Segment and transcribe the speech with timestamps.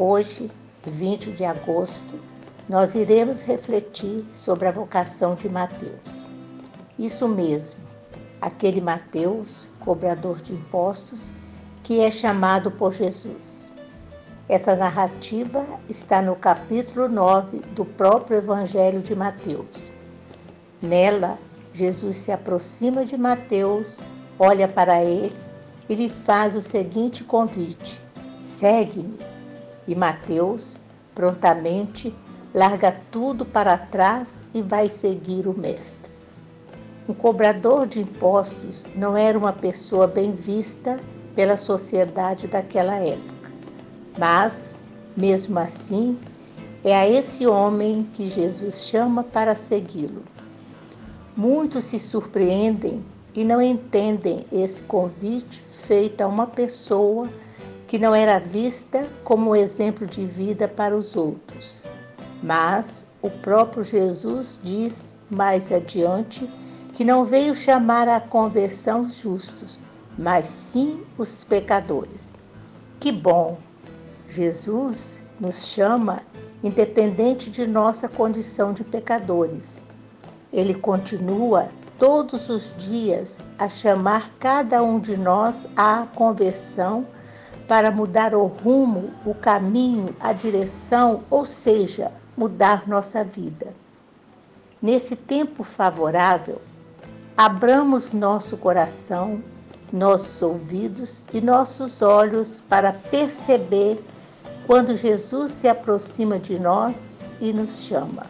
[0.00, 0.48] Hoje,
[0.86, 2.20] 20 de agosto,
[2.68, 6.24] nós iremos refletir sobre a vocação de Mateus.
[6.96, 7.80] Isso mesmo,
[8.40, 11.32] aquele Mateus, cobrador de impostos,
[11.82, 13.72] que é chamado por Jesus.
[14.48, 19.90] Essa narrativa está no capítulo 9 do próprio Evangelho de Mateus.
[20.80, 21.36] Nela,
[21.72, 23.98] Jesus se aproxima de Mateus,
[24.38, 25.34] olha para ele
[25.88, 28.00] e lhe faz o seguinte convite:
[28.44, 29.37] segue-me.
[29.88, 30.78] E Mateus
[31.14, 32.14] prontamente
[32.54, 36.14] larga tudo para trás e vai seguir o Mestre.
[37.08, 41.00] Um cobrador de impostos não era uma pessoa bem vista
[41.34, 43.50] pela sociedade daquela época,
[44.18, 44.82] mas,
[45.16, 46.18] mesmo assim,
[46.84, 50.22] é a esse homem que Jesus chama para segui-lo.
[51.34, 53.02] Muitos se surpreendem
[53.34, 57.28] e não entendem esse convite feito a uma pessoa
[57.88, 61.82] que não era vista como exemplo de vida para os outros.
[62.42, 66.48] Mas o próprio Jesus diz mais adiante
[66.92, 69.80] que não veio chamar à conversão os justos,
[70.18, 72.34] mas sim os pecadores.
[73.00, 73.58] Que bom!
[74.28, 76.22] Jesus nos chama
[76.62, 79.82] independente de nossa condição de pecadores.
[80.52, 87.06] Ele continua todos os dias a chamar cada um de nós à conversão
[87.68, 93.74] para mudar o rumo, o caminho, a direção, ou seja, mudar nossa vida.
[94.80, 96.62] Nesse tempo favorável,
[97.36, 99.42] abramos nosso coração,
[99.92, 104.02] nossos ouvidos e nossos olhos para perceber
[104.66, 108.26] quando Jesus se aproxima de nós e nos chama.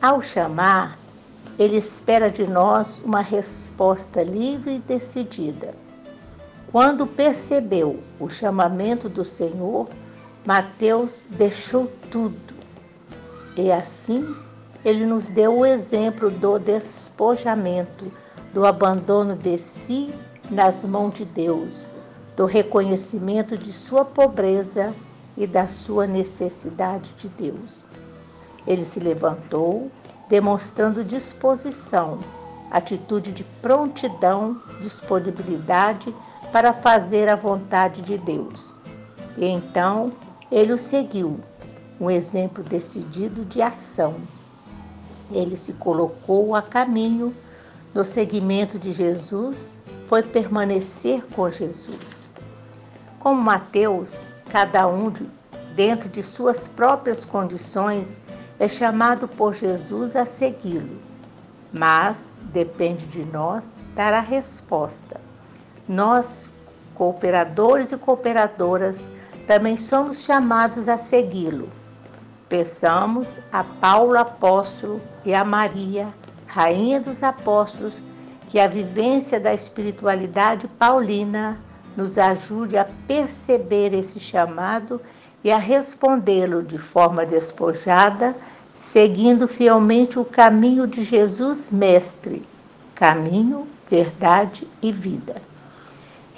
[0.00, 0.96] Ao chamar,
[1.58, 5.74] ele espera de nós uma resposta livre e decidida.
[6.76, 9.88] Quando percebeu o chamamento do Senhor,
[10.44, 12.54] Mateus deixou tudo
[13.56, 14.36] e assim
[14.84, 18.12] ele nos deu o exemplo do despojamento,
[18.52, 20.12] do abandono de si
[20.50, 21.88] nas mãos de Deus,
[22.36, 24.92] do reconhecimento de sua pobreza
[25.34, 27.86] e da sua necessidade de Deus.
[28.66, 29.90] Ele se levantou,
[30.28, 32.18] demonstrando disposição,
[32.70, 36.14] atitude de prontidão, disponibilidade
[36.52, 38.72] para fazer a vontade de Deus.
[39.36, 40.12] E então
[40.50, 41.38] ele o seguiu,
[42.00, 44.14] um exemplo decidido de ação.
[45.30, 47.34] Ele se colocou a caminho
[47.92, 52.30] no seguimento de Jesus, foi permanecer com Jesus.
[53.18, 54.14] Como Mateus,
[54.52, 55.12] cada um
[55.74, 58.20] dentro de suas próprias condições
[58.58, 60.98] é chamado por Jesus a segui-lo,
[61.72, 65.25] mas depende de nós dar a resposta.
[65.88, 66.50] Nós,
[66.94, 69.06] cooperadores e cooperadoras,
[69.46, 71.68] também somos chamados a segui-lo.
[72.48, 76.08] Peçamos a Paulo apóstolo e a Maria,
[76.46, 78.00] rainha dos apóstolos,
[78.48, 81.58] que a vivência da espiritualidade paulina
[81.96, 85.00] nos ajude a perceber esse chamado
[85.42, 88.36] e a respondê-lo de forma despojada,
[88.74, 92.42] seguindo fielmente o caminho de Jesus Mestre,
[92.94, 95.40] caminho, verdade e vida.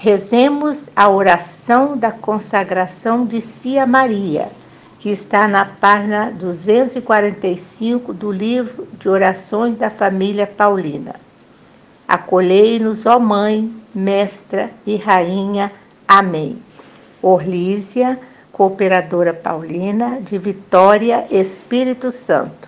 [0.00, 4.48] Rezemos a oração da consagração de si a Maria
[4.98, 11.16] que está na página 245 do livro de orações da família Paulina.
[12.06, 15.72] Acolhei-nos, ó Mãe, Mestra e Rainha.
[16.06, 16.62] Amém.
[17.20, 18.20] Orlísia,
[18.52, 22.67] Cooperadora Paulina, de Vitória, Espírito Santo.